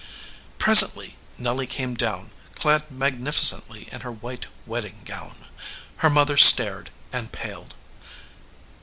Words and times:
Presently 0.57 1.15
Nelly 1.37 1.67
came 1.67 1.93
down, 1.93 2.31
clad 2.55 2.89
magnificently 2.89 3.87
in 3.91 4.01
her 4.01 4.11
white 4.11 4.47
wedding 4.65 5.03
gown. 5.05 5.45
Her 5.97 6.09
mother 6.09 6.37
stared 6.37 6.89
and 7.13 7.31
paled. 7.31 7.75